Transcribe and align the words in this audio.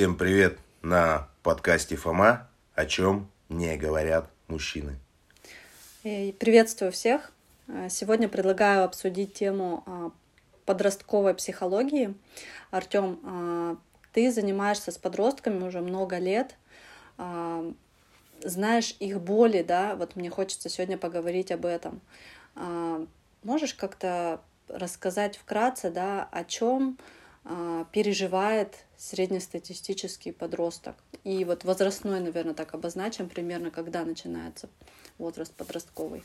Всем 0.00 0.16
привет 0.16 0.58
на 0.80 1.28
подкасте 1.42 1.94
Фома, 1.94 2.48
о 2.74 2.86
чем 2.86 3.30
не 3.50 3.76
говорят 3.76 4.30
мужчины. 4.48 4.96
И 6.04 6.34
приветствую 6.38 6.90
всех. 6.90 7.32
Э, 7.68 7.90
Сегодня 7.90 8.26
предлагаю 8.26 8.84
обсудить 8.84 9.34
тему 9.34 9.84
а, 9.84 10.10
подростковой 10.64 11.34
психологии. 11.34 12.14
Артем, 12.70 13.20
а, 13.22 13.76
ты 14.14 14.32
занимаешься 14.32 14.90
с 14.90 14.96
подростками 14.96 15.62
уже 15.62 15.82
много 15.82 16.16
лет, 16.16 16.56
а, 17.18 17.70
знаешь 18.42 18.96
их 19.00 19.20
боли, 19.20 19.62
да, 19.62 19.96
вот 19.96 20.16
мне 20.16 20.30
хочется 20.30 20.70
сегодня 20.70 20.96
поговорить 20.96 21.52
об 21.52 21.66
этом. 21.66 22.00
А, 22.56 23.04
Можешь 23.42 23.74
как-то 23.74 24.40
рассказать 24.66 25.36
вкратце, 25.36 25.90
да, 25.90 26.26
о 26.32 26.44
чем 26.44 26.96
а, 26.98 27.19
переживает 27.92 28.84
среднестатистический 28.96 30.32
подросток? 30.32 30.96
И 31.24 31.44
вот 31.44 31.64
возрастной, 31.64 32.20
наверное, 32.20 32.54
так 32.54 32.74
обозначим 32.74 33.28
примерно, 33.28 33.70
когда 33.70 34.04
начинается 34.04 34.68
возраст 35.18 35.54
подростковый. 35.54 36.22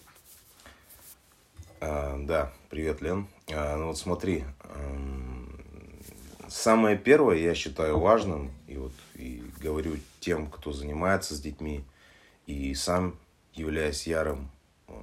А, 1.81 2.17
да, 2.20 2.52
привет, 2.70 3.02
Лен. 3.02 3.27
А, 3.52 3.76
ну 3.77 3.88
вот 3.88 3.98
смотри, 3.98 4.45
эм, 4.63 5.62
самое 6.48 6.98
первое 6.98 7.38
я 7.38 7.54
считаю 7.54 7.99
важным, 7.99 8.52
и 8.68 8.77
вот 8.77 8.93
и 9.16 9.43
говорю 9.59 9.98
тем, 10.20 10.48
кто 10.48 10.71
занимается 10.71 11.35
с 11.35 11.41
детьми, 11.41 11.84
и 12.48 12.73
сам 12.73 13.18
являюсь 13.54 14.07
ярым 14.07 14.49
э, 14.88 14.93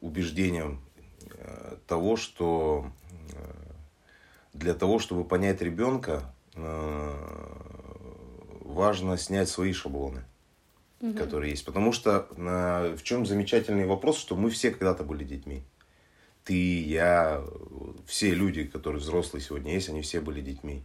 убеждением 0.00 0.80
э, 1.34 1.76
того, 1.86 2.16
что 2.16 2.90
для 4.60 4.74
того, 4.74 4.98
чтобы 4.98 5.24
понять 5.24 5.62
ребенка, 5.62 6.32
э, 6.54 7.14
важно 8.60 9.16
снять 9.16 9.48
свои 9.48 9.72
шаблоны, 9.72 10.22
которые 11.16 11.52
есть. 11.52 11.64
Потому 11.64 11.92
что 11.92 12.28
э, 12.36 12.94
в 12.94 13.02
чем 13.02 13.24
замечательный 13.24 13.86
вопрос, 13.86 14.18
что 14.18 14.36
мы 14.36 14.50
все 14.50 14.70
когда-то 14.70 15.02
были 15.02 15.24
детьми. 15.24 15.62
Ты, 16.44 16.82
я, 16.82 17.42
все 18.06 18.34
люди, 18.34 18.64
которые 18.64 19.00
взрослые 19.00 19.42
сегодня 19.42 19.72
есть, 19.72 19.88
они 19.88 20.02
все 20.02 20.20
были 20.20 20.40
детьми. 20.42 20.82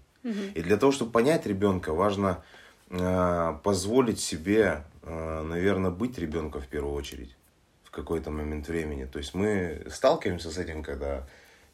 И 0.56 0.62
для 0.62 0.78
того, 0.78 0.92
чтобы 0.92 1.12
понять 1.12 1.46
ребенка, 1.46 1.94
важно 1.94 2.44
э, 2.90 3.60
позволить 3.64 4.20
себе, 4.20 4.84
наверное, 5.04 5.92
быть 5.92 6.18
ребенком 6.18 6.62
в 6.62 6.68
первую 6.68 6.96
очередь 6.96 7.36
в 7.84 7.92
какой-то 7.92 8.32
момент 8.32 8.68
времени. 8.68 9.06
То 9.06 9.20
есть 9.20 9.36
мы 9.36 9.86
сталкиваемся 9.92 10.50
с 10.50 10.58
этим, 10.58 10.82
когда 10.82 11.28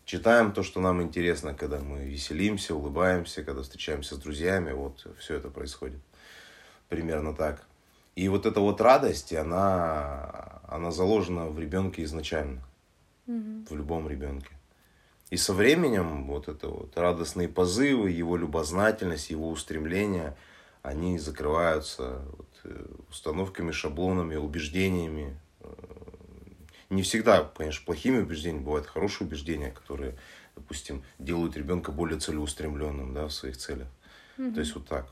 читаем 0.06 0.52
то, 0.52 0.64
что 0.64 0.80
нам 0.80 1.02
интересно, 1.02 1.54
когда 1.54 1.80
мы 1.80 2.06
веселимся, 2.06 2.76
улыбаемся, 2.76 3.44
когда 3.44 3.62
встречаемся 3.62 4.16
с 4.16 4.18
друзьями. 4.18 4.72
Вот 4.72 5.08
все 5.20 5.36
это 5.36 5.50
происходит. 5.50 6.00
Примерно 6.90 7.34
так. 7.34 7.66
И 8.16 8.28
вот 8.28 8.46
эта 8.46 8.60
вот 8.60 8.82
радость, 8.82 9.34
она, 9.34 10.62
она 10.68 10.92
заложена 10.92 11.48
в 11.48 11.60
ребенке 11.60 12.04
изначально. 12.04 12.62
В 13.70 13.76
любом 13.76 14.10
ребенке. 14.10 14.50
И 15.30 15.38
со 15.38 15.54
временем 15.54 16.26
вот 16.28 16.50
это 16.50 16.68
вот 16.68 16.98
радостные 16.98 17.48
позывы, 17.48 18.12
его 18.12 18.36
любознательность, 18.36 19.30
его 19.30 19.50
устремления, 19.50 20.36
они 20.82 21.18
закрываются 21.18 22.22
вот, 22.38 22.50
э, 22.66 22.86
установками, 23.10 23.72
шаблонами, 23.72 24.36
убеждениями. 24.36 25.40
Не 26.92 27.04
всегда, 27.04 27.50
конечно, 27.56 27.86
плохими 27.86 28.18
убеждениями, 28.18 28.66
бывают 28.66 28.86
хорошие 28.86 29.26
убеждения, 29.26 29.72
которые, 29.72 30.18
допустим, 30.58 31.04
делают 31.20 31.56
ребенка 31.56 31.94
более 31.94 32.20
целеустремленным 32.20 33.14
да, 33.14 33.28
в 33.28 33.32
своих 33.32 33.56
целях. 33.56 33.88
То 34.36 34.60
есть 34.60 34.76
вот 34.76 34.88
так. 34.88 35.08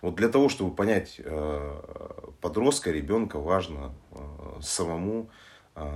Вот 0.00 0.14
для 0.14 0.28
того, 0.28 0.48
чтобы 0.48 0.76
понять 0.76 1.16
э, 1.18 2.30
подростка, 2.40 2.92
ребенка, 2.92 3.40
важно 3.40 3.94
э, 4.12 4.60
самому 4.62 5.28
э, 5.74 5.88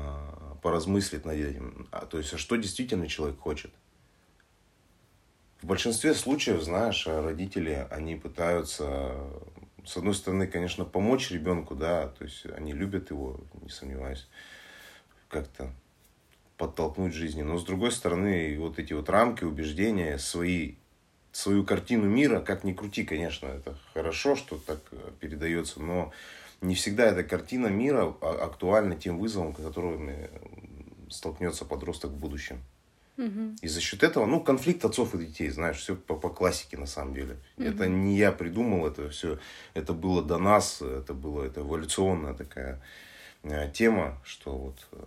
поразмыслить 0.61 1.25
над 1.25 1.37
этим. 1.37 1.87
А, 1.93 2.07
то 2.07 2.19
есть, 2.19 2.33
а 2.35 2.39
что 2.39 2.57
действительно 2.57 3.07
человек 3.07 3.39
хочет. 3.39 3.71
В 5.61 5.67
большинстве 5.67 6.15
случаев, 6.15 6.63
знаешь, 6.63 7.07
а 7.07 7.23
родители, 7.23 7.87
они 7.91 8.17
пытаются, 8.17 9.15
с 9.85 9.97
одной 9.97 10.15
стороны, 10.15 10.49
конечно, 10.49 10.85
помочь 10.85 11.31
ребенку, 11.31 11.77
да, 11.77 12.09
то 12.09 12.25
есть 12.25 12.47
они 12.47 12.73
любят 12.73 13.11
его, 13.11 13.39
не 13.61 13.69
сомневаюсь, 13.69 14.27
как-то 15.29 15.71
подтолкнуть 16.57 17.15
жизни. 17.15 17.43
Но 17.43 17.59
с 17.59 17.65
другой 17.65 17.93
стороны, 17.93 18.57
вот 18.59 18.79
эти 18.79 18.93
вот 18.93 19.09
рамки, 19.09 19.45
убеждения, 19.45 20.19
свои, 20.19 20.75
свою 21.33 21.65
картину 21.65 22.07
мира, 22.07 22.41
как 22.41 22.65
ни 22.65 22.73
крути, 22.73 23.05
конечно, 23.05 23.47
это 23.47 23.79
хорошо, 23.95 24.35
что 24.35 24.59
так 24.59 24.81
э, 24.91 25.11
передается, 25.21 25.81
но 25.81 26.13
не 26.61 26.75
всегда 26.75 27.07
эта 27.07 27.23
картина 27.23 27.69
мира 27.69 28.15
а- 28.21 28.45
актуальна 28.47 28.97
тем 28.97 29.19
вызовам, 29.19 29.55
с 29.55 29.59
которыми 29.59 30.29
столкнется 31.11 31.65
подросток 31.65 32.11
в 32.11 32.17
будущем. 32.19 32.61
И 33.63 33.69
за 33.69 33.81
счет 33.81 34.03
этого, 34.05 34.27
ну, 34.27 34.41
конфликт 34.41 34.85
отцов 34.85 35.15
и 35.15 35.19
детей, 35.19 35.49
знаешь, 35.51 35.79
все 35.79 35.97
по, 35.97 36.15
по 36.15 36.29
классике 36.29 36.77
на 36.77 36.87
самом 36.87 37.15
деле. 37.15 37.37
Это 37.57 37.89
не 37.89 38.17
я 38.17 38.31
придумал, 38.31 38.87
это 38.87 39.09
все, 39.11 39.39
это 39.75 39.93
было 39.93 40.23
до 40.23 40.39
нас, 40.39 40.83
это 40.83 41.15
было, 41.15 41.45
это 41.45 41.61
эволюционная 41.61 42.35
такая 42.35 42.81
тема, 43.73 44.21
что 44.25 44.57
вот 44.57 44.87
э, 44.93 45.05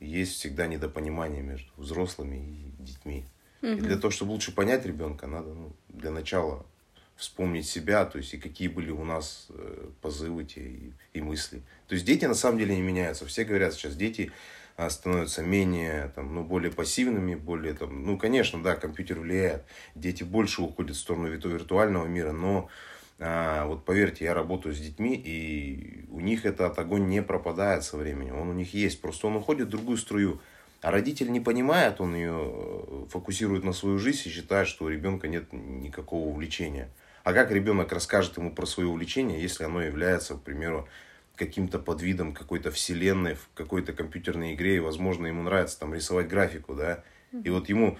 есть 0.00 0.34
всегда 0.34 0.66
недопонимание 0.66 1.42
между 1.42 1.70
взрослыми 1.76 2.36
и 2.36 2.82
детьми. 2.82 3.24
И 3.62 3.80
для 3.80 3.96
того, 3.96 4.10
чтобы 4.10 4.32
лучше 4.32 4.52
понять 4.52 4.84
ребенка, 4.84 5.28
надо 5.28 5.54
ну, 5.54 5.72
для 5.88 6.10
начала 6.10 6.66
вспомнить 7.14 7.68
себя, 7.68 8.04
то 8.04 8.18
есть 8.18 8.34
и 8.34 8.38
какие 8.38 8.66
были 8.66 8.90
у 8.90 9.04
нас 9.04 9.46
э, 9.50 9.90
позывы 10.00 10.44
те 10.44 10.60
и, 10.60 10.92
и 11.12 11.20
мысли. 11.20 11.62
То 11.86 11.94
есть 11.94 12.04
дети 12.04 12.24
на 12.24 12.34
самом 12.34 12.58
деле 12.58 12.74
не 12.74 12.82
меняются. 12.82 13.24
Все 13.26 13.44
говорят 13.44 13.74
сейчас, 13.74 13.94
дети 13.94 14.32
а, 14.76 14.90
становятся 14.90 15.42
менее, 15.42 16.10
там, 16.16 16.34
ну, 16.34 16.42
более 16.42 16.72
пассивными, 16.72 17.36
более, 17.36 17.74
там, 17.74 18.04
ну, 18.04 18.18
конечно, 18.18 18.60
да, 18.62 18.74
компьютер 18.74 19.20
влияет. 19.20 19.64
Дети 19.94 20.24
больше 20.24 20.62
уходят 20.62 20.96
в 20.96 21.00
сторону 21.00 21.28
вирту- 21.28 21.50
виртуального 21.50 22.06
мира, 22.06 22.32
но 22.32 22.68
а, 23.18 23.66
вот 23.66 23.84
поверьте, 23.84 24.24
я 24.24 24.34
работаю 24.34 24.74
с 24.74 24.78
детьми, 24.78 25.14
и 25.14 26.04
у 26.10 26.20
них 26.20 26.44
этот 26.44 26.78
огонь 26.78 27.06
не 27.06 27.22
пропадает 27.22 27.84
со 27.84 27.96
временем. 27.96 28.38
Он 28.38 28.48
у 28.48 28.52
них 28.52 28.74
есть, 28.74 29.00
просто 29.00 29.26
он 29.26 29.36
уходит 29.36 29.68
в 29.68 29.70
другую 29.70 29.96
струю. 29.98 30.40
А 30.80 30.90
родитель 30.90 31.30
не 31.30 31.40
понимает, 31.40 32.00
он 32.00 32.14
ее 32.14 32.34
э, 32.34 33.06
фокусирует 33.08 33.62
на 33.62 33.72
свою 33.72 33.98
жизнь 33.98 34.22
и 34.24 34.32
считает, 34.32 34.66
что 34.66 34.86
у 34.86 34.88
ребенка 34.88 35.28
нет 35.28 35.52
никакого 35.52 36.26
увлечения. 36.28 36.88
А 37.22 37.32
как 37.32 37.52
ребенок 37.52 37.92
расскажет 37.92 38.36
ему 38.36 38.50
про 38.50 38.66
свое 38.66 38.88
увлечение, 38.88 39.40
если 39.40 39.62
оно 39.62 39.80
является, 39.80 40.34
к 40.34 40.42
примеру, 40.42 40.88
каким-то 41.36 41.78
подвидом 41.78 42.34
какой-то 42.34 42.70
вселенной 42.70 43.34
в 43.34 43.48
какой-то 43.54 43.92
компьютерной 43.92 44.54
игре, 44.54 44.76
и, 44.76 44.80
возможно, 44.80 45.26
ему 45.26 45.42
нравится 45.42 45.78
там 45.78 45.94
рисовать 45.94 46.28
графику, 46.28 46.74
да, 46.74 47.04
и 47.44 47.48
вот 47.48 47.68
ему, 47.68 47.98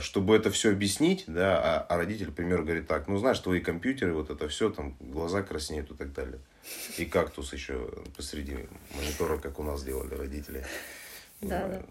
чтобы 0.00 0.34
это 0.36 0.50
все 0.50 0.70
объяснить, 0.70 1.24
да, 1.26 1.60
а, 1.62 1.86
а 1.88 1.96
родитель, 1.96 2.32
к 2.32 2.34
примеру, 2.34 2.64
говорит 2.64 2.88
так, 2.88 3.06
ну, 3.06 3.18
знаешь, 3.18 3.38
твои 3.38 3.60
компьютеры, 3.60 4.12
вот 4.12 4.30
это 4.30 4.48
все, 4.48 4.70
там, 4.70 4.96
глаза 4.98 5.42
краснеют 5.42 5.90
и 5.90 5.94
так 5.94 6.12
далее. 6.12 6.40
И 6.98 7.04
кактус 7.04 7.52
еще 7.52 7.88
посреди 8.16 8.58
монитора, 8.96 9.38
как 9.38 9.58
у 9.58 9.62
нас 9.62 9.84
делали 9.84 10.14
родители. 10.14 10.64
Да, 11.40 11.68
да. 11.68 11.82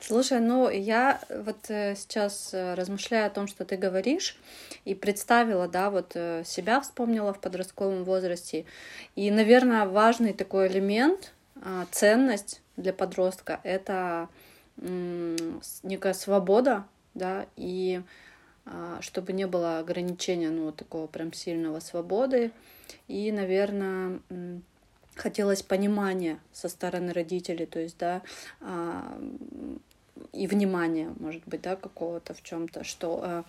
Слушай, 0.00 0.40
ну 0.40 0.68
я 0.68 1.20
вот 1.30 1.70
э, 1.70 1.94
сейчас 1.96 2.50
э, 2.52 2.74
размышляю 2.74 3.26
о 3.26 3.30
том, 3.30 3.46
что 3.46 3.64
ты 3.64 3.76
говоришь, 3.76 4.36
и 4.84 4.94
представила, 4.94 5.66
да, 5.66 5.90
вот 5.90 6.12
э, 6.14 6.44
себя 6.44 6.80
вспомнила 6.80 7.32
в 7.32 7.40
подростковом 7.40 8.04
возрасте. 8.04 8.64
И, 9.16 9.30
наверное, 9.30 9.86
важный 9.86 10.34
такой 10.34 10.68
элемент, 10.68 11.32
а, 11.60 11.86
ценность 11.90 12.60
для 12.76 12.92
подростка— 12.92 13.60
это 13.64 14.28
некая 14.78 16.14
свобода, 16.14 16.84
да, 17.14 17.46
и 17.56 18.02
а, 18.64 18.98
чтобы 19.00 19.32
не 19.32 19.46
было 19.46 19.78
ограничения, 19.78 20.50
ну, 20.50 20.72
такого 20.72 21.06
прям 21.06 21.32
сильного 21.32 21.80
свободы. 21.80 22.52
И, 23.06 23.32
наверное, 23.32 24.20
хотелось 25.14 25.62
понимания 25.62 26.38
со 26.52 26.68
стороны 26.68 27.12
родителей, 27.12 27.66
то 27.66 27.80
есть, 27.80 27.98
да, 27.98 28.22
а, 28.60 29.18
и 30.32 30.46
внимания, 30.46 31.12
может 31.18 31.42
быть, 31.46 31.62
да, 31.62 31.76
какого-то 31.76 32.34
в 32.34 32.42
чем-то, 32.42 32.84
что 32.84 33.20
э, 33.22 33.42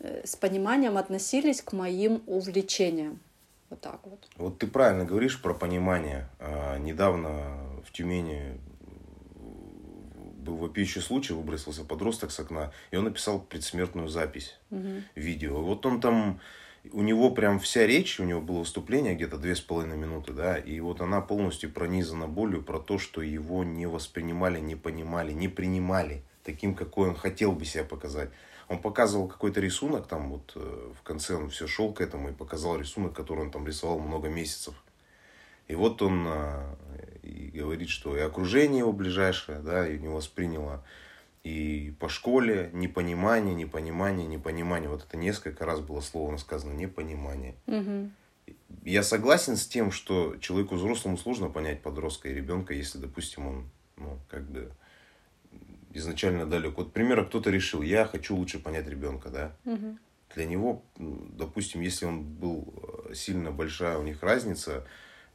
э, 0.00 0.26
с 0.26 0.34
пониманием 0.36 0.98
относились 0.98 1.62
к 1.62 1.72
моим 1.72 2.22
увлечениям. 2.26 3.20
Вот 3.70 3.80
так 3.80 4.00
вот. 4.04 4.28
Вот 4.36 4.58
ты 4.58 4.66
правильно 4.66 5.04
говоришь 5.04 5.40
про 5.40 5.54
понимание. 5.54 6.28
А, 6.38 6.78
Недавно 6.78 7.58
в 7.86 7.92
Тюмени 7.92 8.58
был 10.46 10.56
вопиющий 10.56 11.02
случай, 11.02 11.34
выбросился 11.34 11.84
подросток 11.84 12.30
с 12.30 12.40
окна, 12.40 12.72
и 12.90 12.96
он 12.96 13.04
написал 13.04 13.40
предсмертную 13.40 14.08
запись, 14.08 14.56
видео. 15.14 15.58
И 15.58 15.62
вот 15.62 15.84
он 15.84 16.00
там, 16.00 16.40
у 16.92 17.02
него 17.02 17.30
прям 17.30 17.58
вся 17.58 17.86
речь, 17.86 18.20
у 18.20 18.24
него 18.24 18.40
было 18.40 18.60
выступление 18.60 19.14
где-то 19.14 19.36
две 19.36 19.54
с 19.54 19.60
половиной 19.60 19.96
минуты, 19.96 20.32
да, 20.32 20.56
и 20.56 20.80
вот 20.80 21.00
она 21.00 21.20
полностью 21.20 21.70
пронизана 21.70 22.26
болью 22.26 22.62
про 22.62 22.78
то, 22.78 22.98
что 22.98 23.20
его 23.22 23.64
не 23.64 23.86
воспринимали, 23.86 24.60
не 24.60 24.76
понимали, 24.76 25.32
не 25.32 25.48
принимали 25.48 26.22
таким, 26.44 26.74
какой 26.74 27.08
он 27.08 27.16
хотел 27.16 27.52
бы 27.52 27.64
себя 27.64 27.84
показать. 27.84 28.30
Он 28.68 28.78
показывал 28.78 29.28
какой-то 29.28 29.60
рисунок, 29.60 30.08
там 30.08 30.30
вот 30.30 30.52
э, 30.56 30.92
в 30.98 31.02
конце 31.02 31.34
он 31.34 31.50
все 31.50 31.66
шел 31.66 31.92
к 31.92 32.00
этому 32.00 32.30
и 32.30 32.32
показал 32.32 32.76
рисунок, 32.76 33.12
который 33.12 33.40
он 33.40 33.50
там 33.50 33.66
рисовал 33.66 34.00
много 34.00 34.28
месяцев. 34.28 34.74
И 35.68 35.74
вот 35.74 36.00
он 36.02 36.24
а, 36.26 36.76
и 37.22 37.50
говорит, 37.54 37.88
что 37.88 38.16
и 38.16 38.20
окружение 38.20 38.78
его 38.78 38.92
ближайшее, 38.92 39.58
да, 39.60 39.88
и 39.88 39.98
не 39.98 40.08
восприняло, 40.08 40.84
и 41.42 41.94
по 42.00 42.08
школе 42.08 42.70
непонимание, 42.72 43.54
непонимание, 43.54 44.26
непонимание. 44.26 44.88
Вот 44.88 45.04
это 45.04 45.16
несколько 45.16 45.64
раз 45.64 45.80
было 45.80 46.00
слово 46.00 46.36
сказано, 46.38 46.72
непонимание. 46.72 47.54
Угу. 47.66 48.10
Я 48.84 49.02
согласен 49.02 49.56
с 49.56 49.66
тем, 49.66 49.92
что 49.92 50.36
человеку 50.38 50.76
взрослому 50.76 51.16
сложно 51.16 51.48
понять 51.48 51.82
подростка 51.82 52.28
и 52.28 52.34
ребенка, 52.34 52.74
если, 52.74 52.98
допустим, 52.98 53.46
он, 53.46 53.70
ну, 53.96 54.18
как 54.28 54.48
бы 54.48 54.72
изначально 55.92 56.46
далек. 56.46 56.76
Вот, 56.76 56.92
примера, 56.92 57.24
кто-то 57.24 57.50
решил, 57.50 57.82
я 57.82 58.04
хочу 58.06 58.36
лучше 58.36 58.58
понять 58.58 58.86
ребенка, 58.86 59.30
да. 59.30 59.56
Угу. 59.64 59.98
Для 60.34 60.46
него, 60.46 60.82
допустим, 60.98 61.80
если 61.80 62.06
он 62.06 62.22
был 62.22 62.74
э, 63.08 63.14
сильно 63.14 63.50
большая 63.50 63.98
у 63.98 64.02
них 64.02 64.22
разница, 64.22 64.86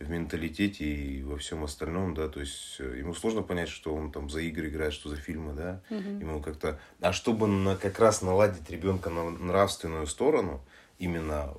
в 0.01 0.09
менталитете 0.09 0.86
и 0.86 1.24
во 1.24 1.38
всем 1.38 1.63
остальном, 1.63 2.13
да, 2.13 2.27
то 2.27 2.39
есть 2.39 2.77
э, 2.80 2.98
ему 3.00 3.13
сложно 3.13 3.42
понять, 3.42 3.69
что 3.69 3.94
он 3.95 4.12
там 4.12 4.30
за 4.30 4.42
игры 4.42 4.69
играет, 4.69 4.94
что 4.94 5.09
за 5.09 5.15
фильмы, 5.15 5.53
да, 5.53 5.81
Угу. 5.89 6.00
ему 6.19 6.42
как-то, 6.42 6.80
а 7.00 7.13
чтобы 7.13 7.48
на, 7.48 7.75
как 7.75 8.00
раз 8.00 8.21
наладить 8.21 8.69
ребенка 8.69 9.09
на 9.09 9.30
нравственную 9.30 10.07
сторону, 10.07 10.62
именно 11.00 11.53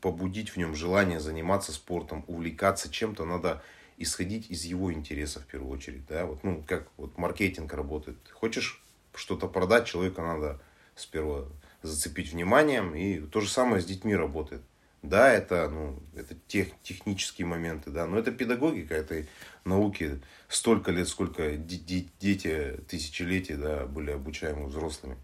побудить 0.00 0.50
в 0.50 0.56
нем 0.56 0.74
желание 0.74 1.20
заниматься 1.20 1.72
спортом, 1.72 2.24
увлекаться 2.26 2.90
чем-то, 2.90 3.24
надо 3.24 3.62
исходить 3.98 4.50
из 4.50 4.64
его 4.64 4.92
интересов 4.92 5.44
в 5.44 5.46
первую 5.46 5.70
очередь, 5.72 6.06
да, 6.06 6.26
вот, 6.26 6.42
ну, 6.44 6.64
как 6.66 6.88
вот 6.96 7.16
маркетинг 7.18 7.72
работает, 7.72 8.16
хочешь 8.32 8.82
что-то 9.14 9.46
продать, 9.46 9.86
человека 9.86 10.22
надо 10.22 10.60
сперва 10.96 11.46
зацепить 11.82 12.32
вниманием, 12.32 12.94
и 12.94 13.18
то 13.20 13.40
же 13.40 13.48
самое 13.48 13.80
с 13.82 13.84
детьми 13.84 14.14
работает. 14.14 14.62
Да, 15.02 15.32
это, 15.32 15.68
ну, 15.68 15.98
это 16.14 16.36
тех, 16.46 16.68
технические 16.82 17.46
моменты, 17.46 17.90
да, 17.90 18.06
но 18.06 18.18
это 18.18 18.30
педагогика 18.30 18.94
этой 18.94 19.28
науки 19.64 20.20
столько 20.48 20.92
лет, 20.92 21.08
сколько 21.08 21.56
дети 21.56 22.80
тысячелетий, 22.88 23.56
да, 23.56 23.86
были 23.86 24.12
обучаемы 24.12 24.66
взрослыми. 24.66 25.16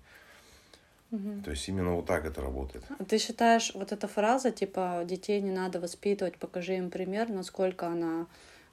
Угу. 1.11 1.43
То 1.45 1.53
есть 1.53 1.69
именно 1.69 1.95
вот 1.95 2.07
так 2.07 2.27
это 2.27 2.43
работает. 2.43 2.85
А 2.99 3.05
ты 3.05 3.19
считаешь, 3.19 3.73
вот 3.75 3.93
эта 3.93 4.09
фраза, 4.09 4.51
типа, 4.51 5.05
детей 5.07 5.41
не 5.41 5.53
надо 5.53 5.81
воспитывать, 5.81 6.37
покажи 6.39 6.77
им 6.77 6.91
пример, 6.91 7.31
насколько 7.31 7.87
она 7.87 8.27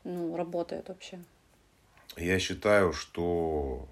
ну, 0.03 0.35
работает 0.35 0.89
вообще? 0.89 1.19
Я 2.17 2.39
считаю, 2.39 2.93
что 2.93 3.87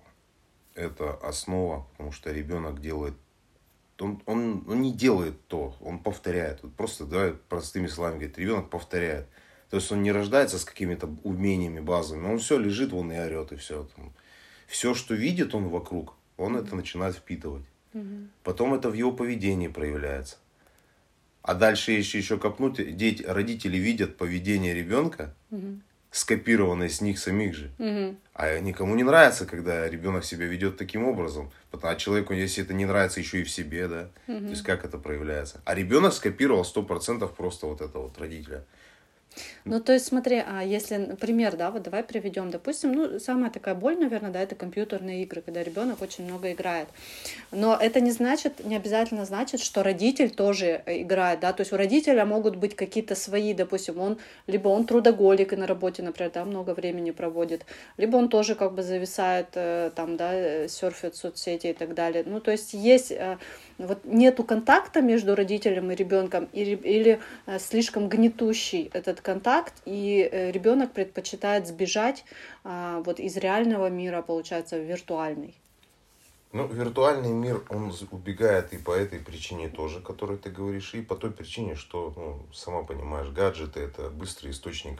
это 0.75 1.13
основа, 1.13 1.85
потому 1.91 2.11
что 2.11 2.31
ребенок 2.31 2.81
делает 2.81 3.13
он, 3.99 4.21
он, 4.25 4.63
он 4.67 4.81
не 4.81 4.93
делает 4.93 5.47
то, 5.47 5.75
он 5.79 5.99
повторяет. 5.99 6.63
Вот 6.63 6.73
просто, 6.73 7.05
давай 7.05 7.33
простыми 7.33 7.87
словами 7.87 8.15
говорить, 8.15 8.37
ребенок 8.37 8.69
повторяет. 8.69 9.27
То 9.69 9.77
есть 9.77 9.91
он 9.91 10.03
не 10.03 10.11
рождается 10.11 10.59
с 10.59 10.65
какими-то 10.65 11.09
умениями 11.23 11.79
базовыми, 11.79 12.27
он 12.27 12.39
все 12.39 12.57
лежит, 12.57 12.93
он 12.93 13.11
и 13.11 13.17
орет, 13.17 13.51
и 13.51 13.55
все. 13.55 13.87
Там. 13.95 14.13
Все, 14.67 14.93
что 14.93 15.13
видит 15.13 15.55
он 15.55 15.69
вокруг, 15.69 16.15
он 16.37 16.55
это 16.55 16.75
начинает 16.75 17.15
впитывать. 17.15 17.65
Угу. 17.93 18.27
Потом 18.43 18.73
это 18.73 18.89
в 18.89 18.93
его 18.93 19.11
поведении 19.11 19.67
проявляется. 19.67 20.37
А 21.41 21.55
дальше 21.55 21.91
еще, 21.91 22.19
еще 22.19 22.37
копнуть, 22.37 22.95
дети, 22.95 23.23
родители 23.23 23.77
видят 23.77 24.17
поведение 24.17 24.73
ребенка, 24.73 25.35
угу 25.51 25.79
скопированное 26.13 26.89
с 26.89 27.01
них 27.01 27.17
самих 27.17 27.55
же. 27.55 27.71
Угу. 27.79 28.15
А 28.35 28.59
никому 28.59 28.95
не 28.95 29.03
нравится, 29.03 29.47
когда 29.47 29.89
ребенок 29.89 30.23
себя 30.23 30.45
ведет 30.45 30.77
таким 30.77 31.05
образом. 31.05 31.51
А 31.81 31.95
человеку, 31.95 32.33
если 32.33 32.63
это 32.63 32.73
не 32.73 32.85
нравится 32.85 33.19
еще 33.19 33.41
и 33.41 33.43
в 33.43 33.49
себе, 33.49 33.87
да. 33.87 34.09
Угу. 34.27 34.39
То 34.45 34.49
есть 34.51 34.61
как 34.61 34.85
это 34.85 34.99
проявляется. 34.99 35.61
А 35.65 35.73
ребенок 35.73 36.13
скопировал 36.13 36.63
сто 36.63 36.83
процентов 36.83 37.33
просто 37.33 37.65
вот 37.65 37.81
это 37.81 37.97
вот 37.97 38.17
родителя. 38.19 38.63
Ну, 39.65 39.79
то 39.79 39.93
есть, 39.93 40.05
смотри, 40.05 40.43
а 40.45 40.61
если, 40.61 40.97
например, 40.97 41.55
да, 41.55 41.71
вот 41.71 41.83
давай 41.83 42.03
приведем, 42.03 42.51
допустим, 42.51 42.91
ну, 42.91 43.19
самая 43.19 43.49
такая 43.49 43.75
боль, 43.75 43.97
наверное, 43.97 44.31
да, 44.31 44.41
это 44.41 44.55
компьютерные 44.55 45.23
игры, 45.23 45.41
когда 45.41 45.63
ребенок 45.63 46.01
очень 46.01 46.25
много 46.25 46.51
играет. 46.51 46.87
Но 47.51 47.77
это 47.79 48.01
не 48.01 48.11
значит, 48.11 48.65
не 48.65 48.75
обязательно 48.75 49.25
значит, 49.25 49.61
что 49.61 49.83
родитель 49.83 50.31
тоже 50.31 50.83
играет, 50.85 51.39
да, 51.39 51.53
то 51.53 51.61
есть 51.61 51.71
у 51.73 51.77
родителя 51.77 52.25
могут 52.25 52.55
быть 52.57 52.75
какие-то 52.75 53.15
свои, 53.15 53.53
допустим, 53.53 53.99
он, 53.99 54.17
либо 54.47 54.67
он 54.67 54.85
трудоголик 54.85 55.53
и 55.53 55.55
на 55.55 55.67
работе, 55.67 56.03
например, 56.03 56.31
да, 56.33 56.45
много 56.45 56.73
времени 56.73 57.11
проводит, 57.11 57.65
либо 57.97 58.17
он 58.17 58.29
тоже 58.29 58.55
как 58.55 58.73
бы 58.73 58.83
зависает, 58.83 59.47
э, 59.55 59.91
там, 59.95 60.17
да, 60.17 60.33
э, 60.33 60.67
серфит 60.67 61.15
соцсети 61.15 61.67
и 61.67 61.73
так 61.73 61.93
далее. 61.93 62.23
Ну, 62.25 62.39
то 62.39 62.51
есть 62.51 62.73
есть 62.73 63.11
э, 63.11 63.37
вот 63.77 64.05
нету 64.05 64.43
контакта 64.43 65.01
между 65.01 65.35
родителем 65.35 65.91
и 65.91 65.95
ребенком 65.95 66.49
или, 66.53 66.75
или 66.75 67.19
слишком 67.59 68.09
гнетущий 68.09 68.89
этот 68.93 69.21
контакт, 69.21 69.73
и 69.85 70.29
ребенок 70.53 70.91
предпочитает 70.91 71.67
сбежать 71.67 72.25
а, 72.63 73.01
вот 73.05 73.19
из 73.19 73.37
реального 73.37 73.89
мира, 73.89 74.21
получается, 74.21 74.77
в 74.77 74.83
виртуальный. 74.83 75.55
Ну, 76.53 76.67
виртуальный 76.67 77.31
мир, 77.31 77.63
он 77.69 77.91
убегает 78.11 78.73
и 78.73 78.77
по 78.77 78.91
этой 78.91 79.19
причине 79.19 79.69
тоже, 79.69 79.97
о 79.97 80.01
которой 80.01 80.37
ты 80.37 80.51
говоришь, 80.51 80.93
и 80.93 81.01
по 81.01 81.15
той 81.15 81.31
причине, 81.31 81.73
что, 81.73 82.13
ну, 82.15 82.45
сама 82.53 82.83
понимаешь, 82.83 83.29
гаджеты 83.29 83.79
это 83.79 84.11
быстрый 84.11 84.51
источник 84.51 84.99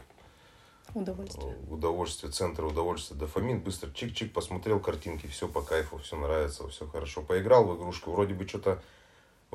удовольствие. 0.94 1.56
Удовольствие, 1.68 2.32
центр 2.32 2.64
удовольствия, 2.64 3.16
дофамин, 3.16 3.60
быстро 3.60 3.88
чик-чик, 3.90 4.30
посмотрел 4.30 4.80
картинки, 4.80 5.26
все 5.26 5.48
по 5.48 5.62
кайфу, 5.62 5.98
все 5.98 6.16
нравится, 6.16 6.66
все 6.68 6.86
хорошо. 6.86 7.22
Поиграл 7.22 7.64
в 7.64 7.76
игрушку, 7.76 8.12
вроде 8.12 8.34
бы 8.34 8.46
что-то 8.46 8.82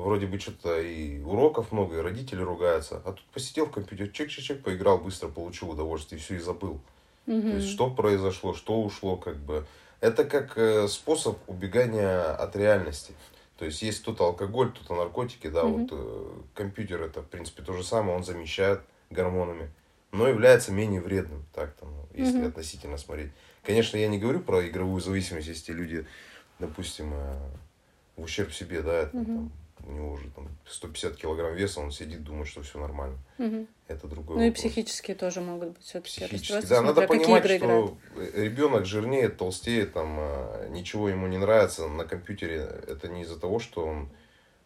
вроде 0.00 0.26
бы 0.26 0.38
что-то 0.38 0.80
и 0.80 1.20
уроков 1.20 1.72
много, 1.72 1.98
и 1.98 2.00
родители 2.00 2.42
ругаются. 2.42 3.02
А 3.04 3.12
тут 3.12 3.24
посидел 3.32 3.66
в 3.66 3.70
компьютер, 3.70 4.08
чек-чек-чек, 4.08 4.62
поиграл, 4.62 4.98
быстро 4.98 5.28
получил 5.28 5.70
удовольствие, 5.70 6.18
и 6.18 6.22
все, 6.22 6.36
и 6.36 6.38
забыл. 6.38 6.80
Угу. 7.26 7.40
То 7.42 7.56
есть, 7.56 7.70
что 7.70 7.90
произошло, 7.90 8.54
что 8.54 8.80
ушло, 8.80 9.16
как 9.16 9.36
бы. 9.36 9.66
Это 10.00 10.24
как 10.24 10.56
э, 10.56 10.88
способ 10.88 11.38
убегания 11.46 12.34
от 12.34 12.56
реальности. 12.56 13.12
То 13.58 13.66
есть, 13.66 13.82
есть 13.82 14.00
кто-то 14.02 14.24
алкоголь, 14.24 14.72
кто-то 14.72 14.94
наркотики, 14.94 15.48
да, 15.48 15.64
угу. 15.64 15.78
вот 15.78 15.88
э, 15.92 16.28
компьютер 16.54 17.02
это, 17.02 17.20
в 17.20 17.26
принципе, 17.26 17.62
то 17.62 17.74
же 17.74 17.84
самое, 17.84 18.16
он 18.16 18.24
замещает 18.24 18.80
гормонами, 19.10 19.70
но 20.12 20.28
является 20.28 20.72
менее 20.72 21.00
вредным, 21.00 21.44
так 21.54 21.74
там, 21.74 21.88
если 22.14 22.38
угу. 22.38 22.48
относительно 22.48 22.96
смотреть. 22.96 23.30
Конечно, 23.62 23.96
я 23.96 24.08
не 24.08 24.18
говорю 24.18 24.40
про 24.40 24.66
игровую 24.66 25.00
зависимость, 25.00 25.48
если 25.48 25.72
люди, 25.72 26.06
допустим, 26.58 27.12
э, 27.14 27.38
в 28.16 28.22
ущерб 28.22 28.52
себе, 28.52 28.82
да, 28.82 29.02
это, 29.02 29.16
угу. 29.16 29.24
там, 29.24 29.52
у 29.86 29.92
него 29.92 30.12
уже 30.12 30.28
там 30.30 30.48
150 30.68 31.16
килограмм 31.16 31.54
веса, 31.54 31.80
он 31.80 31.90
сидит, 31.90 32.22
думает, 32.22 32.48
что 32.48 32.62
все 32.62 32.78
нормально. 32.78 33.18
Угу. 33.38 33.66
Это 33.88 34.06
другой 34.06 34.36
Ну 34.36 34.44
вопрос. 34.44 34.64
и 34.64 34.68
психические 34.68 35.16
тоже 35.16 35.40
могут 35.40 35.70
быть 35.70 35.82
все-таки 35.82 36.26
Психически, 36.26 36.66
да, 36.66 36.82
надо 36.82 37.06
понимать, 37.06 37.44
что 37.44 37.56
играют. 37.56 37.94
ребенок 38.34 38.86
жирнеет, 38.86 39.36
толстеет, 39.36 39.92
там, 39.92 40.16
а, 40.18 40.68
ничего 40.68 41.08
ему 41.08 41.26
не 41.26 41.38
нравится 41.38 41.88
на 41.88 42.04
компьютере. 42.04 42.68
Это 42.88 43.08
не 43.08 43.22
из-за 43.22 43.38
того, 43.38 43.58
что 43.58 43.84
он 43.84 44.10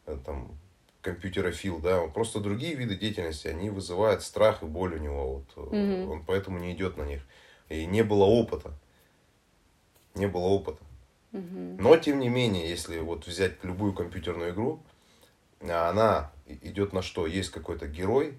э, 0.07 0.19
там 0.25 0.59
компьютерофил, 1.05 1.79
да, 1.79 2.01
он 2.01 2.13
просто 2.13 2.41
другие 2.41 2.75
виды 2.75 2.97
деятельности, 2.97 3.47
они 3.47 3.71
вызывают 3.71 4.23
страх 4.23 4.63
и 4.63 4.67
боль 4.67 4.95
у 4.95 4.99
него, 4.99 5.35
вот, 5.35 5.67
угу. 5.67 6.13
он 6.13 6.25
поэтому 6.25 6.59
не 6.59 6.73
идет 6.73 6.97
на 6.97 7.03
них. 7.03 7.23
И 7.69 7.87
не 7.87 8.03
было 8.03 8.25
опыта, 8.25 8.73
не 10.15 10.27
было 10.27 10.47
опыта. 10.47 10.83
Угу. 11.33 11.77
Но, 11.79 11.97
тем 11.97 12.19
не 12.19 12.29
менее, 12.29 12.69
если 12.69 12.99
вот 12.99 13.27
взять 13.27 13.63
любую 13.63 13.93
компьютерную 13.93 14.53
игру, 14.53 14.83
она 15.61 16.33
идет 16.47 16.93
на 16.93 17.03
что? 17.03 17.27
Есть 17.27 17.51
какой-то 17.51 17.87
герой, 17.87 18.39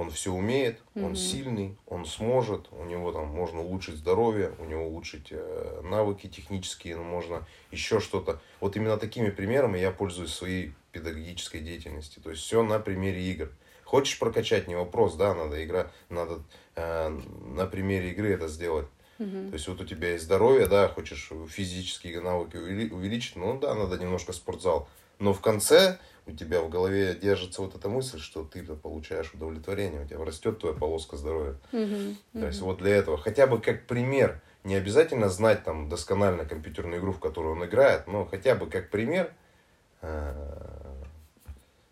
он 0.00 0.10
все 0.10 0.32
умеет, 0.32 0.80
mm-hmm. 0.94 1.04
он 1.04 1.16
сильный, 1.16 1.76
он 1.86 2.06
сможет, 2.06 2.68
у 2.72 2.84
него 2.84 3.12
там 3.12 3.26
можно 3.26 3.60
улучшить 3.60 3.96
здоровье, 3.96 4.54
у 4.58 4.64
него 4.64 4.86
улучшить 4.86 5.28
э, 5.30 5.80
навыки 5.82 6.26
технические, 6.28 6.96
ну, 6.96 7.02
можно 7.02 7.46
еще 7.70 8.00
что-то. 8.00 8.40
Вот 8.60 8.76
именно 8.76 8.96
такими 8.96 9.30
примерами 9.30 9.78
я 9.78 9.90
пользуюсь 9.90 10.30
в 10.30 10.34
своей 10.34 10.74
педагогической 10.92 11.60
деятельности. 11.60 12.18
То 12.18 12.30
есть 12.30 12.42
все 12.42 12.62
на 12.62 12.78
примере 12.78 13.22
игр. 13.30 13.50
Хочешь 13.84 14.18
прокачать, 14.18 14.68
не 14.68 14.76
вопрос, 14.76 15.16
да, 15.16 15.34
надо 15.34 15.64
игра, 15.64 15.90
надо 16.08 16.42
э, 16.76 17.08
на 17.08 17.66
примере 17.66 18.10
игры 18.10 18.32
это 18.32 18.46
сделать. 18.46 18.86
Mm-hmm. 19.18 19.48
То 19.48 19.54
есть 19.54 19.68
вот 19.68 19.80
у 19.80 19.84
тебя 19.84 20.12
есть 20.12 20.24
здоровье, 20.24 20.66
да, 20.66 20.88
хочешь 20.88 21.30
физические 21.48 22.20
навыки 22.20 22.56
увеличить, 22.56 23.36
ну 23.36 23.58
да, 23.58 23.74
надо 23.74 23.98
немножко 23.98 24.32
спортзал. 24.32 24.88
Но 25.18 25.34
в 25.34 25.40
конце 25.40 25.98
у 26.26 26.32
тебя 26.32 26.62
в 26.62 26.70
голове 26.70 27.14
держится 27.14 27.60
вот 27.60 27.74
эта 27.74 27.88
мысль, 27.88 28.18
что 28.18 28.44
ты 28.44 28.62
получаешь 28.62 29.32
удовлетворение, 29.34 30.02
у 30.02 30.06
тебя 30.06 30.24
растет 30.24 30.58
твоя 30.58 30.74
полоска 30.74 31.16
здоровья. 31.16 31.56
Uh-huh. 31.72 32.16
То 32.32 32.46
есть 32.46 32.60
вот 32.60 32.78
для 32.78 32.96
этого, 32.96 33.18
хотя 33.18 33.46
бы 33.46 33.60
как 33.60 33.86
пример, 33.86 34.40
не 34.64 34.74
обязательно 34.74 35.28
знать 35.28 35.64
там 35.64 35.88
досконально 35.88 36.44
компьютерную 36.44 37.00
игру, 37.00 37.12
в 37.12 37.20
которую 37.20 37.56
он 37.56 37.64
играет, 37.64 38.06
но 38.06 38.24
хотя 38.24 38.54
бы 38.54 38.66
как 38.66 38.90
пример, 38.90 39.32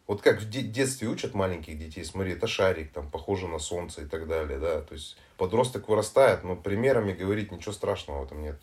вот 0.09 0.23
как 0.23 0.41
в 0.41 0.49
детстве 0.49 1.09
учат 1.09 1.35
маленьких 1.35 1.79
детей, 1.79 2.03
смотри, 2.05 2.33
это 2.33 2.47
шарик, 2.47 2.93
там, 2.93 3.11
похоже 3.11 3.47
на 3.47 3.59
солнце 3.59 4.03
и 4.03 4.07
так 4.07 4.27
далее, 4.27 4.59
да, 4.59 4.81
то 4.81 4.95
есть 4.95 5.19
подросток 5.37 5.89
вырастает, 5.89 6.45
но 6.45 6.57
примерами 6.57 7.13
говорить 7.13 7.53
ничего 7.53 7.73
страшного 7.73 8.23
в 8.23 8.25
этом 8.25 8.43
нет. 8.43 8.59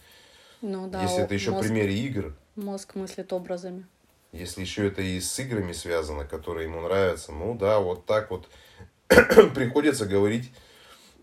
Ну 0.62 0.90
да. 0.90 1.04
Если 1.04 1.24
это 1.24 1.36
еще 1.36 1.52
мозг, 1.52 1.68
примере 1.68 1.94
игр, 1.94 2.36
мозг 2.56 2.96
мыслит 2.96 3.32
образами. 3.32 3.86
если 4.32 4.62
еще 4.62 4.88
это 4.88 5.04
и 5.04 5.20
с 5.20 5.40
играми 5.40 5.72
связано, 5.72 6.26
которые 6.26 6.68
ему 6.68 6.82
нравятся, 6.82 7.32
ну 7.32 7.54
да, 7.56 7.80
вот 7.80 8.08
так 8.08 8.32
вот 8.32 8.50
приходится 9.08 10.08
говорить, 10.08 10.52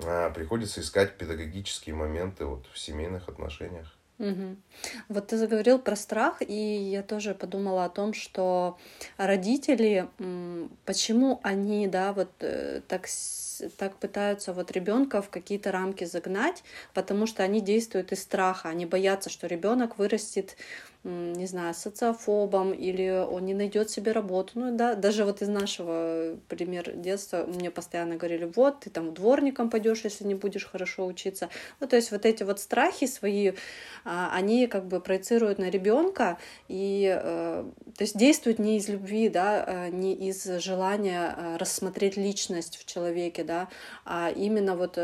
а, 0.05 0.31
приходится 0.31 0.81
искать 0.81 1.19
педагогические 1.19 1.97
моменты 1.97 2.45
вот 2.45 2.67
в 2.73 2.79
семейных 2.79 3.29
отношениях. 3.29 3.93
Мгм. 4.23 4.63
Вот 5.09 5.27
ты 5.27 5.37
заговорил 5.37 5.81
про 5.81 5.97
страх, 5.97 6.43
и 6.43 6.55
я 6.55 7.03
тоже 7.03 7.35
подумала 7.35 7.85
о 7.85 7.89
том, 7.89 8.15
что 8.15 8.79
родители, 9.17 10.09
почему 10.87 11.41
они, 11.43 11.89
да, 11.89 12.13
вот 12.13 12.31
э, 12.39 12.83
так, 12.87 13.09
так 13.77 13.97
пытаются 13.97 14.53
вот 14.53 14.71
ребенка 14.71 15.23
в 15.23 15.29
какие-то 15.29 15.73
рамки 15.73 16.05
загнать, 16.05 16.63
потому 16.95 17.27
что 17.27 17.43
они 17.43 17.61
действуют 17.61 18.13
из 18.13 18.23
страха, 18.23 18.69
они 18.69 18.87
боятся, 18.87 19.29
что 19.29 19.49
ребенок 19.49 19.99
вырастет, 19.99 20.57
не 21.05 21.47
знаю, 21.47 21.75
социофобом 21.75 22.73
или 22.73 23.11
он 23.11 23.45
не 23.45 23.55
найдет 23.55 23.91
себе 23.91 24.13
работу. 24.13 24.53
Ну 24.55 24.77
да, 24.77 24.95
даже 24.95 25.25
вот 25.25 25.43
из 25.43 25.49
нашего 25.49 26.37
пример 26.49 26.93
детства 26.93 27.45
мне 27.47 27.71
постоянно 27.71 28.17
говорили, 28.17 28.51
вот 28.55 28.81
ты 28.81 28.91
там 28.91 29.13
дворником 29.13 29.69
пойдешь, 29.69 30.05
если 30.05 30.25
не 30.25 30.35
будешь 30.35 30.65
хорошо 30.65 31.07
учиться. 31.07 31.49
Ну 31.81 31.89
то 31.89 31.97
есть 31.97 32.13
вот 32.13 32.25
эти 32.25 32.45
вот 32.45 32.61
страхи 32.61 33.07
свои 33.07 33.53
а, 34.05 34.31
они 34.33 34.67
как 34.67 34.87
бы 34.87 35.01
проецируют 35.01 35.59
на 35.59 35.71
ребенка 35.71 36.39
и 36.69 37.13
э, 37.21 37.65
то 37.97 38.03
есть 38.03 38.17
действуют 38.17 38.59
не 38.59 38.77
из 38.79 38.89
любви, 38.89 39.29
да, 39.29 39.65
э, 39.67 39.89
не 39.91 40.15
из 40.15 40.45
желания 40.59 41.35
э, 41.37 41.57
рассмотреть 41.57 42.17
личность 42.17 42.79
в 42.79 42.87
человеке, 42.87 43.45
да, 43.45 43.69
а 44.05 44.31
именно 44.31 44.77
вот 44.77 44.99